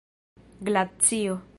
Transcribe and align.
glacio 0.59 1.41